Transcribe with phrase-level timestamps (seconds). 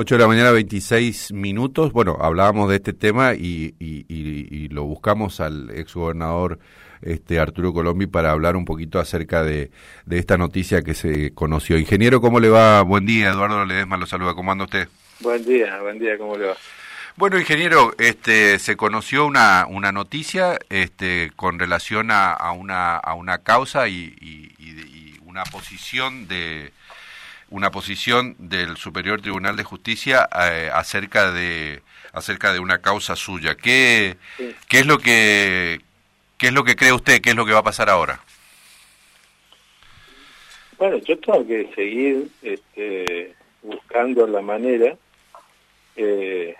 [0.00, 1.92] 8 de la mañana, 26 minutos.
[1.92, 6.58] Bueno, hablábamos de este tema y, y, lo buscamos al exgobernador
[7.02, 9.70] este, Arturo Colombi para hablar un poquito acerca de,
[10.06, 11.76] de, esta noticia que se conoció.
[11.76, 12.80] Ingeniero, ¿cómo le va?
[12.80, 14.32] Buen día, Eduardo Ledesma lo saluda.
[14.32, 14.88] ¿Cómo anda usted?
[15.20, 16.56] Buen día, buen día, ¿cómo le va?
[17.16, 23.12] Bueno, ingeniero, este, se conoció una, una noticia este, con relación a, a, una, a
[23.12, 24.16] una causa y
[25.26, 26.72] una posición de
[27.50, 31.82] una posición del Superior Tribunal de Justicia eh, acerca de
[32.12, 33.56] acerca de una causa suya.
[33.56, 34.16] ¿Qué,
[34.68, 35.80] qué es lo que
[36.38, 37.20] qué es lo que cree usted?
[37.20, 38.20] ¿Qué es lo que va a pasar ahora?
[40.78, 44.96] Bueno, yo tengo que seguir este, buscando la manera
[45.96, 46.56] eh,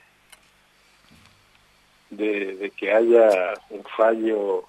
[2.10, 4.66] de, que haya un fallo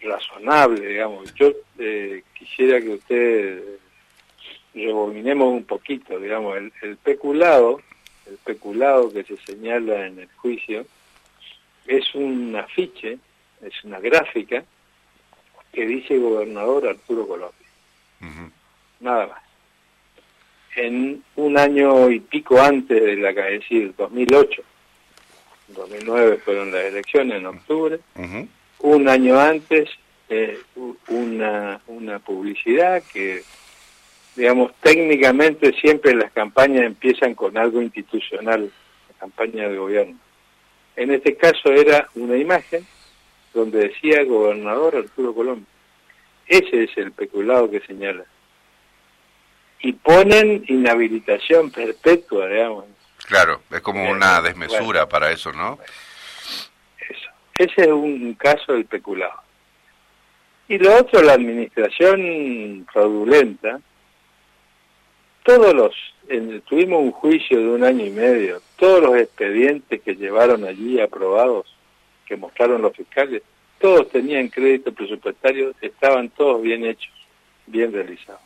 [0.00, 1.32] razonable, digamos.
[1.34, 3.62] Yo eh, quisiera que usted
[4.74, 7.80] rebobinemos un poquito, digamos, el, el peculado,
[8.26, 10.86] el peculado que se señala en el juicio,
[11.86, 13.18] es un afiche,
[13.62, 14.64] es una gráfica
[15.72, 17.58] que dice gobernador Arturo Colombia.
[19.00, 19.42] Nada más.
[20.76, 24.62] En un año y pico antes de la, es decir, 2008,
[25.68, 28.00] 2009 fueron las elecciones en octubre,
[28.80, 29.90] un año antes
[30.28, 30.58] eh,
[31.08, 33.42] una, una publicidad que
[34.36, 38.70] digamos, técnicamente siempre las campañas empiezan con algo institucional,
[39.08, 40.18] la campaña de gobierno.
[40.96, 42.86] En este caso era una imagen
[43.52, 45.66] donde decía gobernador Arturo Colón.
[46.46, 48.24] Ese es el peculado que señala.
[49.80, 52.84] Y ponen inhabilitación perpetua, digamos.
[53.26, 55.78] Claro, es como una desmesura para eso, ¿no?
[56.98, 57.30] Eso.
[57.58, 59.42] Ese es un caso del peculado.
[60.68, 63.80] Y lo otro, la administración fraudulenta,
[65.44, 65.94] todos los,
[66.64, 71.66] tuvimos un juicio de un año y medio, todos los expedientes que llevaron allí aprobados,
[72.26, 73.42] que mostraron los fiscales,
[73.78, 77.12] todos tenían crédito presupuestario, estaban todos bien hechos,
[77.66, 78.40] bien realizados.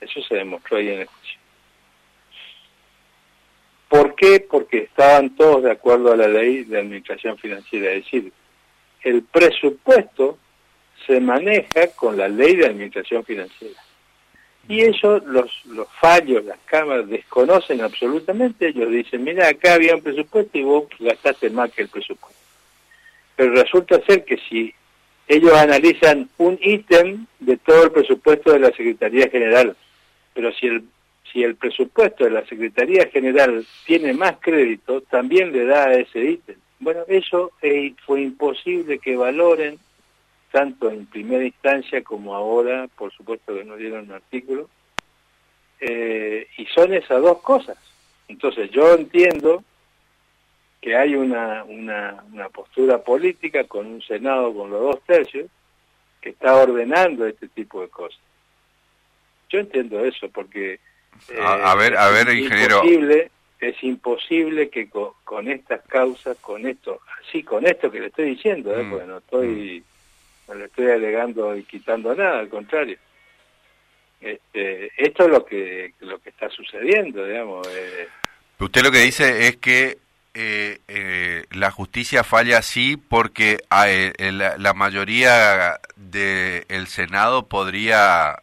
[0.00, 1.40] Eso se demostró ahí en el juicio.
[3.88, 4.40] ¿Por qué?
[4.40, 8.32] Porque estaban todos de acuerdo a la ley de administración financiera, es decir,
[9.02, 10.38] el presupuesto
[11.06, 13.78] se maneja con la ley de administración financiera.
[14.72, 18.68] Y ellos, los, los fallos, las cámaras, desconocen absolutamente.
[18.68, 22.40] Ellos dicen, mira, acá había un presupuesto y vos gastaste más que el presupuesto.
[23.36, 24.72] Pero resulta ser que si
[25.28, 29.76] ellos analizan un ítem de todo el presupuesto de la Secretaría General,
[30.32, 30.84] pero si el,
[31.30, 36.24] si el presupuesto de la Secretaría General tiene más crédito, también le da a ese
[36.24, 36.56] ítem.
[36.80, 37.52] Bueno, eso
[38.06, 39.78] fue imposible que valoren
[40.52, 44.68] tanto en primera instancia como ahora, por supuesto que nos dieron un artículo,
[45.80, 47.76] eh, y son esas dos cosas.
[48.28, 49.64] Entonces yo entiendo
[50.80, 55.48] que hay una, una, una postura política con un Senado con los dos tercios
[56.20, 58.20] que está ordenando este tipo de cosas.
[59.48, 60.80] Yo entiendo eso porque
[61.38, 62.76] a, ver, a ver, ingeniero.
[62.76, 63.30] Imposible,
[63.60, 68.74] es imposible que con, estas causas, con esto, sí, con esto que le estoy diciendo,
[68.74, 68.82] ¿eh?
[68.82, 69.46] Mm, porque no estoy
[69.80, 69.91] mm
[70.52, 72.98] no le estoy alegando y quitando nada, al contrario.
[74.20, 77.66] Este, esto es lo que lo que está sucediendo, digamos.
[77.68, 78.08] Eh.
[78.60, 79.98] Usted lo que dice es que
[80.34, 88.36] eh, eh, la justicia falla así porque ah, la, mayoría del Senado podría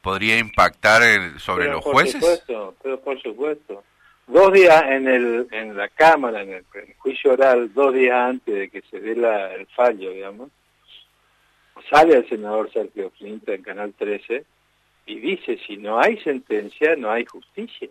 [0.00, 2.14] podría impactar sobre los jueces.
[2.14, 3.84] Supuesto, pero por supuesto.
[4.26, 6.64] Dos días en el en la Cámara, en el,
[6.98, 10.50] juicio oral, dos días antes de que se dé la, el fallo, digamos,
[11.90, 14.44] sale el senador Sergio Flinta en Canal 13
[15.06, 17.88] y dice, si no hay sentencia, no hay justicia.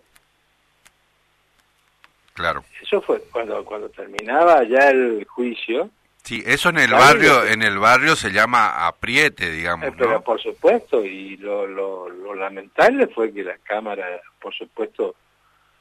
[2.33, 2.63] Claro.
[2.81, 5.89] Eso fue cuando cuando terminaba ya el juicio.
[6.23, 10.41] Sí, eso en el barrio en el barrio se llama apriete, digamos, eh, Pero por
[10.41, 15.15] supuesto, y lo, lo, lamentable fue que las cámaras, por supuesto,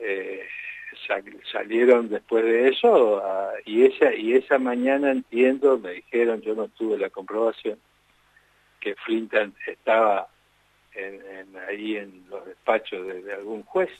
[0.00, 0.44] eh,
[1.52, 3.22] salieron después de eso
[3.64, 7.78] y esa y esa mañana entiendo, me dijeron, yo no tuve la comprobación,
[8.80, 10.28] que Flintan estaba
[10.98, 13.90] en, ahí en los despachos de, algún juez.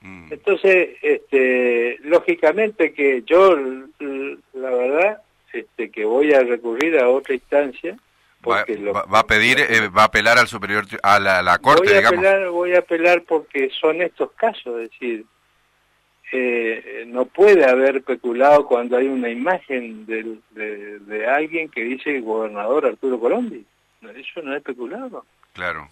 [0.00, 0.32] Mm.
[0.32, 7.96] Entonces, este, lógicamente que yo, la verdad, este, que voy a recurrir a otra instancia.
[8.40, 12.04] Porque va, va, a pedir, eh, va a apelar al superior, a la, corte, voy
[12.04, 15.24] a Apelar, voy a apelar porque son estos casos, es decir,
[16.30, 22.20] eh, no puede haber peculado cuando hay una imagen de, de, de alguien que dice
[22.20, 23.64] gobernador Arturo Colombi
[24.10, 25.24] eso no es especulado.
[25.52, 25.88] Claro.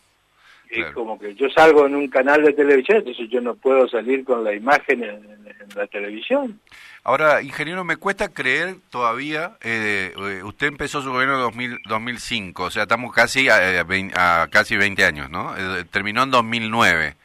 [0.71, 4.25] Es como que yo salgo en un canal de televisión, entonces yo no puedo salir
[4.25, 5.43] con la imagen en,
[5.77, 6.61] la televisión.
[7.05, 12.65] Ahora, ingeniero, me cuesta creer todavía, eh, eh, usted empezó su gobierno en 2000, 2005,
[12.65, 15.55] o sea, estamos casi a, a casi 20 años, ¿no?
[15.57, 17.17] Eh, terminó en 2009.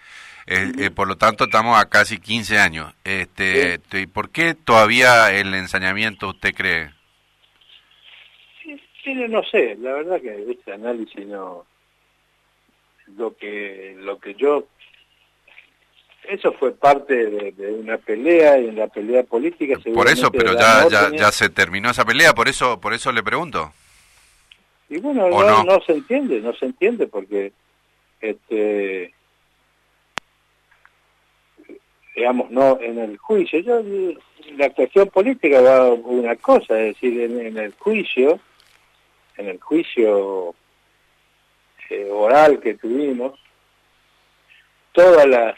[0.50, 2.94] Eh, por lo tanto, estamos a casi 15 años.
[3.04, 3.80] Este,
[4.14, 6.97] ¿Por qué todavía el ensañamiento usted cree?
[9.08, 11.66] Sí, no sé, la verdad que este análisis no...
[13.16, 14.68] Lo que, lo que yo...
[16.28, 19.80] Eso fue parte de, una pelea y en la pelea política...
[19.94, 23.24] Por eso, pero ya, ya, ya se terminó esa pelea, por eso, por eso le
[23.24, 23.72] pregunto.
[24.90, 27.54] Y bueno, no, no se entiende, no se entiende porque
[28.20, 29.14] este
[32.14, 33.60] digamos, no en el juicio.
[33.60, 33.82] Yo,
[34.58, 38.40] la cuestión política va una cosa, es decir, en, el juicio,
[39.38, 40.56] en el juicio
[41.90, 43.40] eh, oral que tuvimos,
[44.92, 45.56] todas las,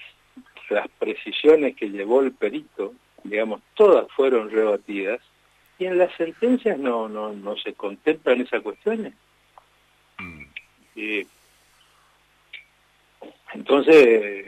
[0.70, 2.94] las precisiones que llevó el perito,
[3.24, 5.22] digamos, todas fueron rebatidas,
[5.78, 9.14] y en las sentencias no, no, no se contemplan esas cuestiones.
[10.18, 10.44] Mm.
[10.96, 11.28] Y,
[13.54, 14.46] entonces,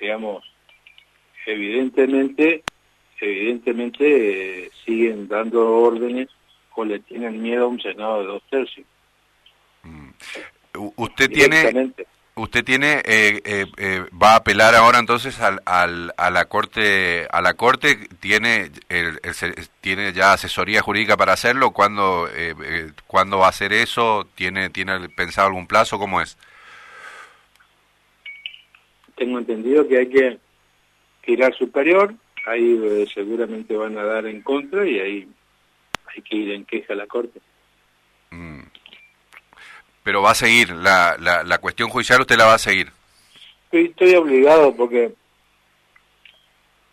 [0.00, 0.44] digamos,
[1.46, 2.62] evidentemente,
[3.20, 6.28] evidentemente eh, siguen dando órdenes
[6.74, 8.86] o le tienen miedo a un Senado de dos tercios.
[9.82, 10.10] Mm.
[10.96, 11.92] Usted tiene,
[12.34, 17.42] usted tiene, eh, eh, va a apelar ahora entonces al, al, a la corte, a
[17.42, 19.20] la corte tiene, el,
[19.80, 21.72] tiene ya asesoría jurídica para hacerlo.
[21.72, 22.28] ¿Cuándo,
[23.06, 24.26] ¿cuándo va a hacer eso?
[24.34, 25.98] ¿Tiene, tiene pensado algún plazo?
[25.98, 26.38] ¿Cómo es?
[29.16, 30.38] Tengo entendido que hay que
[31.22, 32.14] girar superior,
[32.46, 35.28] ahí eh, seguramente van a dar en contra y ahí
[36.14, 37.40] hay que ir en queja a la Corte.
[38.30, 38.60] Mm.
[40.02, 42.90] Pero va a seguir, la, la, la, cuestión judicial usted la va a seguir.
[43.70, 45.12] Estoy, obligado porque,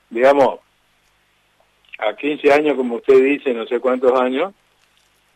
[0.09, 0.59] digamos,
[1.97, 4.53] a 15 años, como usted dice, no sé cuántos años,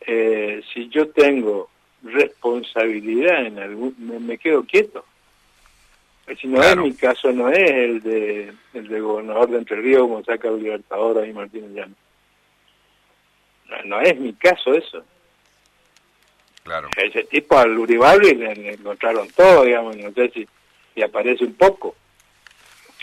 [0.01, 1.69] eh, si yo tengo
[2.03, 3.95] responsabilidad en algún,
[4.25, 5.05] me quedo quieto.
[6.39, 10.03] Si no es mi caso, no es el de el de gobernador de Entre Ríos
[10.03, 11.95] como saca el Libertador y Martínez Llano.
[13.85, 15.03] No, es mi caso eso.
[16.63, 16.89] Claro.
[16.95, 20.47] Ese tipo al Uribarri le, encontraron todo, digamos, no sé si,
[20.93, 21.95] si aparece un poco.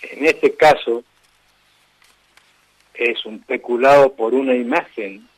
[0.02, 1.02] En este caso
[2.94, 5.28] es un peculado por una imagen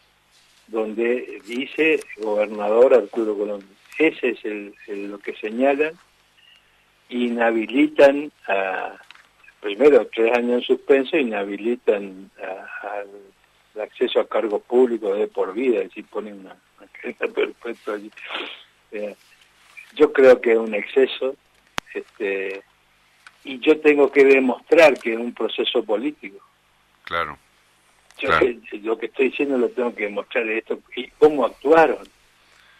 [0.67, 3.65] donde dice gobernador Arturo Colón.
[3.99, 4.75] Ese es el,
[5.11, 5.93] lo que señalan
[7.11, 8.97] inhabilitan a,
[9.61, 12.31] primero tres años en suspenso, inhabilitan
[12.83, 13.09] al
[13.81, 16.57] acceso a cargos públicos de por vida, es decir, ponen una,
[17.05, 18.11] una perpetua allí.
[18.93, 19.15] Eh,
[19.95, 21.37] yo creo que es un exceso,
[21.95, 22.63] este,
[23.45, 26.39] y yo tengo que demostrar que es un proceso político.
[27.05, 27.39] Claro.
[28.19, 28.29] Yo
[28.83, 32.07] lo que estoy diciendo lo tengo que demostrar esto y cómo actuaron.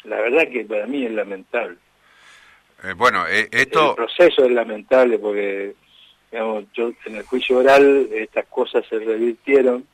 [0.05, 1.79] La verdad que para mí es lamentable.
[2.85, 3.91] Eh, bueno, eh, esto...
[3.91, 5.75] El proceso es lamentable porque,
[6.31, 9.87] digamos, yo en el juicio oral estas cosas se revirtieron,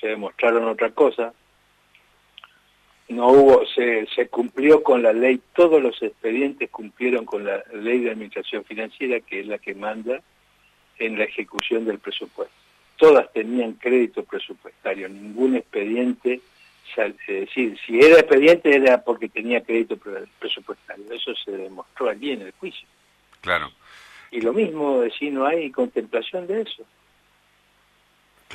[0.00, 1.32] se demostraron otra cosa,
[3.08, 8.00] no hubo, se, se cumplió con la ley, todos los expedientes cumplieron con la ley
[8.00, 10.20] de administración financiera, que es la que manda
[10.98, 12.54] en la ejecución del presupuesto.
[12.96, 16.40] Todas tenían crédito presupuestario, ningún expediente
[16.96, 19.96] es decir, si era expediente era porque tenía crédito
[20.38, 21.04] presupuestario.
[21.12, 22.86] Eso se demostró allí en el juicio.
[23.40, 23.70] Claro.
[24.30, 26.84] Y lo mismo, si no hay contemplación de eso.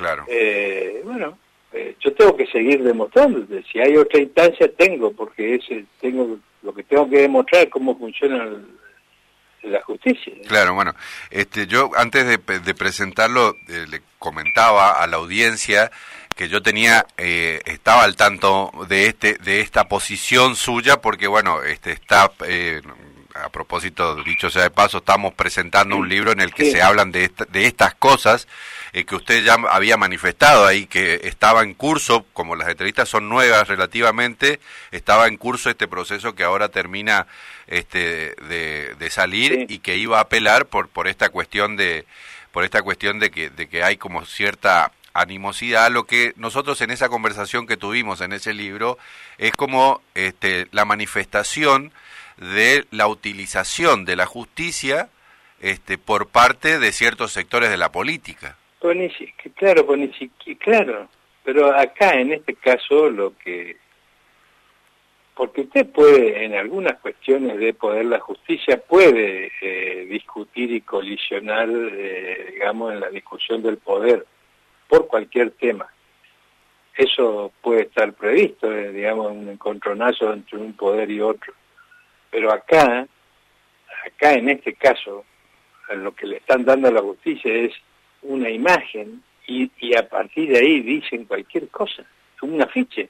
[0.00, 0.24] Claro.
[0.28, 1.36] Eh, bueno,
[1.74, 3.46] eh, yo tengo que seguir demostrando.
[3.70, 5.64] Si hay otra instancia, tengo, porque es
[6.00, 8.48] tengo lo que tengo que demostrar es cómo funciona
[9.62, 10.32] la justicia.
[10.48, 10.94] Claro, bueno,
[11.30, 12.38] este, yo antes de,
[12.74, 15.90] presentarlo eh, le comentaba a la audiencia
[16.34, 21.62] que yo tenía eh, estaba al tanto de este de esta posición suya porque bueno
[21.62, 22.80] este está eh,
[23.42, 27.12] a propósito dicho sea de paso estamos presentando un libro en el que se hablan
[27.12, 28.48] de de estas cosas
[28.92, 33.28] eh, que usted ya había manifestado ahí que estaba en curso como las entrevistas son
[33.28, 37.26] nuevas relativamente estaba en curso este proceso que ahora termina
[37.66, 42.06] este de, de salir y que iba a apelar por por esta cuestión de
[42.52, 46.90] por esta cuestión de que de que hay como cierta animosidad, lo que nosotros en
[46.90, 48.98] esa conversación que tuvimos en ese libro
[49.38, 51.92] es como este, la manifestación
[52.40, 55.08] de la utilización de la justicia
[55.60, 58.56] este, por parte de ciertos sectores de la política.
[59.56, 59.86] claro,
[60.58, 61.08] claro,
[61.44, 63.76] pero acá en este caso lo que
[65.40, 71.66] porque usted puede, en algunas cuestiones de poder, la justicia puede eh, discutir y colisionar,
[71.70, 74.26] eh, digamos, en la discusión del poder,
[74.86, 75.86] por cualquier tema.
[76.94, 81.54] Eso puede estar previsto, eh, digamos, un encontronazo entre un poder y otro.
[82.30, 83.06] Pero acá,
[84.06, 85.24] acá en este caso,
[85.94, 87.72] lo que le están dando a la justicia es
[88.22, 92.04] una imagen y, y a partir de ahí dicen cualquier cosa,
[92.42, 93.08] un afiche.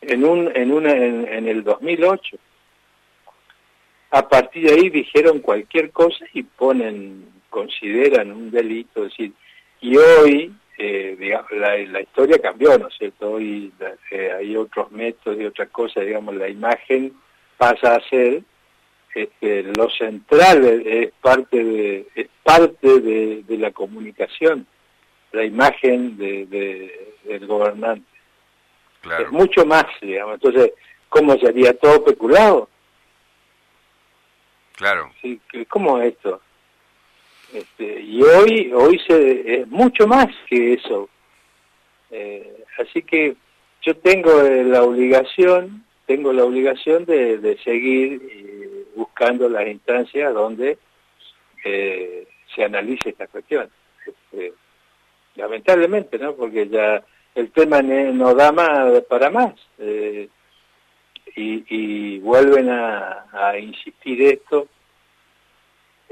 [0.00, 2.38] En un en una en, el 2008
[4.10, 9.32] a partir de ahí dijeron cualquier cosa y ponen consideran un delito decir
[9.80, 13.72] y hoy eh, digamos, la, la, historia cambió no es cierto hoy
[14.10, 17.12] eh, hay otros métodos y otras cosas digamos la imagen
[17.56, 18.42] pasa a ser
[19.14, 24.66] este, lo central es parte de es parte de, de la comunicación
[25.32, 28.18] la imagen de, de, del gobernante
[29.02, 30.34] es mucho más, digamos.
[30.34, 30.72] Entonces,
[31.08, 32.68] ¿cómo sería todo peculado?
[34.76, 35.10] Claro.
[35.20, 36.40] Sí, ¿Cómo es esto?
[37.52, 41.08] Este, y hoy, hoy se, es mucho más que eso.
[42.10, 43.36] Eh, así que
[43.82, 50.78] yo tengo la obligación, tengo la obligación de, de seguir eh, buscando las instancias donde
[51.64, 53.70] eh, se analice esta cuestión.
[54.06, 54.52] Este,
[55.36, 56.34] lamentablemente, ¿no?
[56.34, 57.02] Porque ya
[57.34, 59.54] el tema no da más para más.
[59.78, 60.28] Eh,
[61.36, 64.66] y, vuelven a, insistir esto.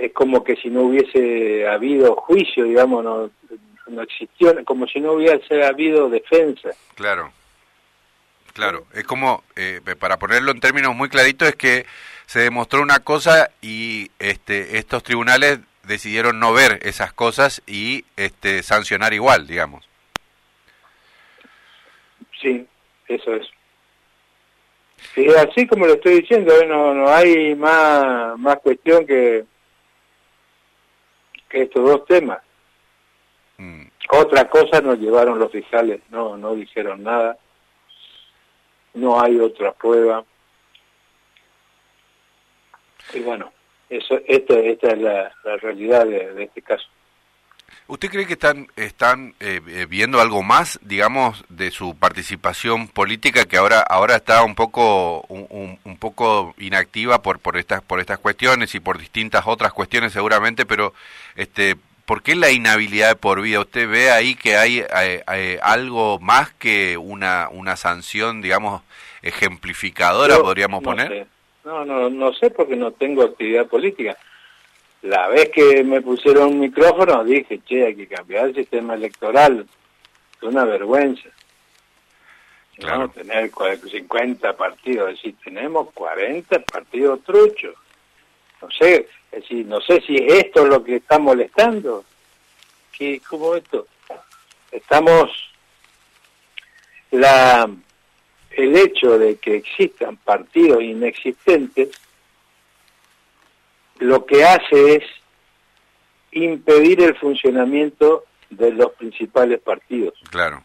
[0.07, 3.29] Es como que si no hubiese habido juicio, digamos, no,
[3.89, 6.71] no existió, como si no hubiese habido defensa.
[6.95, 7.33] Claro,
[8.53, 8.87] claro.
[8.95, 11.87] Es como, eh, para ponerlo en términos muy claritos, es que
[12.27, 18.63] se demostró una cosa y este, estos tribunales decidieron no ver esas cosas y este,
[18.63, 19.89] sancionar igual, digamos.
[22.41, 22.65] Sí,
[23.09, 23.49] eso es.
[25.17, 26.65] Sí, así como lo estoy diciendo, ¿eh?
[26.65, 29.45] no, no hay más, más cuestión que,
[31.49, 32.41] que estos dos temas.
[33.59, 33.87] Mm.
[34.11, 37.39] Otra cosa nos llevaron los fiscales, no, no dijeron nada,
[38.95, 40.25] no hay otra prueba.
[43.13, 43.53] Y bueno,
[43.89, 46.87] eso, esta, esta es la, realidad de este caso.
[47.89, 53.45] ¿Usted cree que están, están eh, eh, viendo algo más, digamos, de su participación política
[53.45, 58.19] que ahora, ahora está un poco, un, un, poco inactiva por, por, estas, por estas
[58.19, 60.95] cuestiones y por distintas otras cuestiones seguramente, pero
[61.37, 61.77] este,
[62.07, 63.61] ¿por qué la inhabilidad de por vida?
[63.61, 68.83] ¿Usted ve ahí que hay, eh, algo más que una, una sanción, digamos,
[69.23, 71.29] ejemplificadora, podríamos poner?
[71.65, 74.17] No, no, no sé porque no tengo actividad política
[75.07, 79.67] la vez que me pusieron un micrófono dije, che, hay que cambiar el sistema electoral.
[80.37, 81.29] Es una vergüenza.
[82.77, 83.09] Claro.
[83.09, 87.75] tener 50 partidos, es decir, tenemos 40 partidos truchos.
[88.61, 92.05] No sé, es decir, no sé si esto es lo que está molestando.
[92.93, 93.87] ¿Qué, ¿Cómo esto?
[94.71, 95.31] Estamos...
[97.13, 97.71] La,
[98.51, 101.91] el hecho de que existan partidos inexistentes
[103.99, 105.05] lo que hace es
[106.33, 110.15] impedir el funcionamiento de los principales partidos.
[110.31, 110.63] Claro.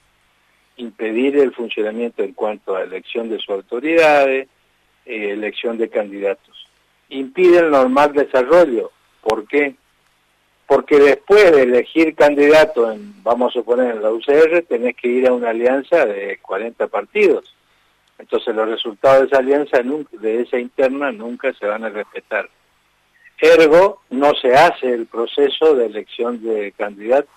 [0.77, 4.47] Impedir el funcionamiento en cuanto a elección de sus autoridades,
[5.05, 6.67] eh, elección de candidatos.
[7.09, 8.91] Impide el normal desarrollo.
[9.21, 9.75] ¿Por qué?
[10.67, 15.27] Porque después de elegir candidato, en, vamos a suponer en la UCR, tenés que ir
[15.27, 17.53] a una alianza de 40 partidos.
[18.17, 22.49] Entonces los resultados de esa alianza, de esa interna, nunca se van a respetar.
[23.41, 27.33] Ergo, no se hace el proceso de elección de candidatos.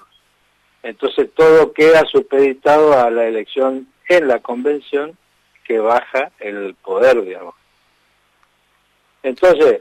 [0.82, 5.16] Entonces todo queda supeditado a la elección en la convención
[5.64, 7.54] que baja el poder, digamos.
[9.22, 9.80] Entonces,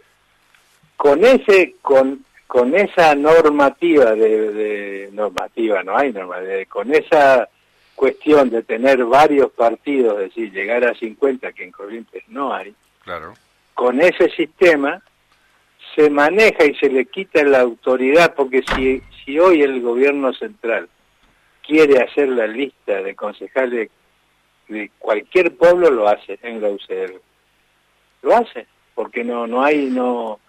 [0.96, 7.50] con ese, con, con esa normativa de, normativa, no hay normativa, con esa
[7.96, 12.74] cuestión de tener varios partidos, es decir, llegar a 50 que en Corrientes no hay,
[13.04, 13.34] claro.
[13.74, 15.04] con ese sistema
[15.96, 20.90] se maneja y se le quita la autoridad, porque si, si hoy el gobierno central
[21.66, 23.90] quiere hacer la lista de concejales
[24.68, 27.22] de cualquier pueblo, lo hace en la UCR.
[28.22, 30.40] Lo hace, porque no, no hay, no,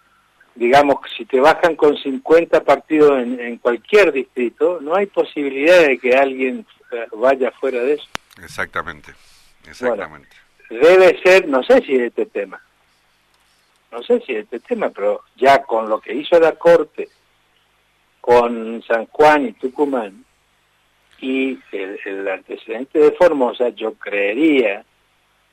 [0.54, 5.98] digamos, si te bajan con 50 partidos en, en cualquier distrito, no hay posibilidad de
[5.98, 6.64] que alguien
[7.12, 8.06] vaya fuera de eso.
[8.42, 9.12] Exactamente,
[9.68, 10.28] exactamente.
[10.70, 12.60] debe ser, no sé si este tema,
[13.94, 17.08] no sé si este tema, pero ya con lo que hizo la Corte
[18.20, 20.24] con San Juan y Tucumán,
[21.20, 24.84] Y el, el antecedente de Formosa, yo creería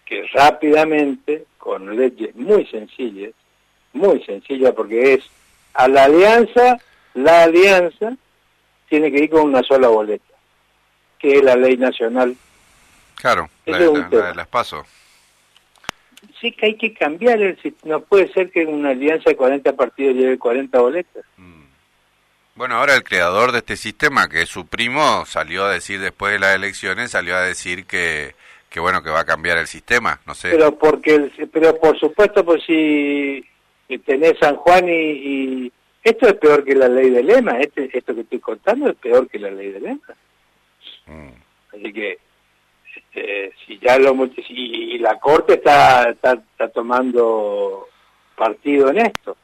[0.05, 3.33] que rápidamente, con leyes muy sencillas,
[3.93, 5.29] muy sencillas porque es
[5.74, 6.77] a la alianza,
[7.13, 8.17] la alianza
[8.89, 10.33] tiene que ir con una sola boleta,
[11.19, 12.36] que es la ley nacional.
[13.15, 14.88] Claro, la, de las pasos.
[16.40, 20.16] Sí que hay que cambiar, el, no puede ser que una alianza de 40 partidos
[20.16, 21.25] lleve 40 boletas.
[21.38, 21.62] Mm.
[22.56, 26.34] Bueno, ahora el creador de este sistema, que es su primo, salió a decir después
[26.34, 28.36] de las elecciones, salió a decir que,
[28.70, 30.51] que bueno, que va a cambiar el sistema, no sé.
[30.51, 33.44] Pero porque, pero por supuesto, pues si
[34.06, 35.72] tenés San Juan y,
[36.04, 39.30] esto es peor que la ley de lema, este, esto que estoy contando es peor
[39.30, 40.16] que la ley de lema.
[41.06, 41.30] Mm.
[41.74, 42.18] Así que
[43.13, 44.15] este, si ya lo
[44.48, 46.38] si, la corte está, está,
[46.74, 47.88] tomando
[48.36, 49.36] partido en esto.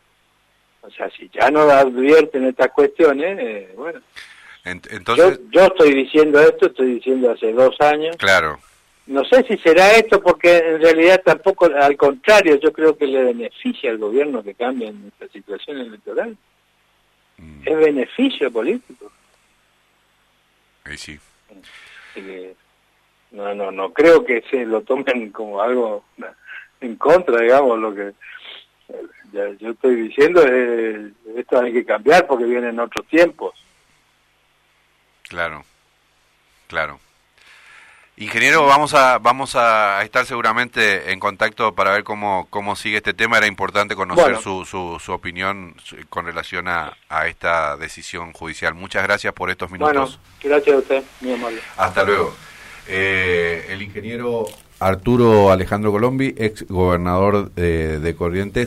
[0.81, 3.99] O sea, si ya no advierten estas cuestiones, eh, bueno.
[4.63, 5.39] Entonces...
[5.39, 8.15] Yo, yo estoy diciendo esto, estoy diciendo hace dos años.
[8.17, 8.59] Claro.
[9.05, 13.23] No sé si será esto porque en realidad tampoco, al contrario, yo creo que le
[13.23, 16.37] beneficia al gobierno que cambie esta situación electoral.
[17.37, 17.61] Mm.
[17.65, 19.11] Es beneficio político.
[20.83, 21.19] Ahí sí.
[23.31, 26.03] No, no, no creo que se lo tomen como algo
[26.81, 28.13] en contra, digamos, lo que
[29.59, 33.53] yo estoy diciendo es esto hay que cambiar porque vienen otros tiempos.
[35.23, 35.65] Claro,
[36.67, 36.99] claro.
[38.19, 43.13] Ingeniero, vamos a vamos a estar seguramente en contacto para ver cómo, cómo sigue este
[43.13, 43.37] tema.
[43.37, 45.75] Era importante conocer su, su, su, opinión
[46.09, 48.73] con relación a, a, esta decisión judicial.
[48.73, 49.93] Muchas gracias por estos minutos.
[49.93, 51.61] Bueno, gracias a usted, muy amable.
[51.77, 52.33] Hasta luego.
[52.89, 54.45] Eh, el ingeniero
[54.79, 58.65] Arturo Alejandro Colombi, ex gobernador de Corrientes.